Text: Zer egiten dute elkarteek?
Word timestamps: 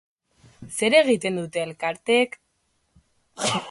Zer 0.77 0.97
egiten 1.01 1.37
dute 1.41 1.63
elkarteek? 1.67 2.39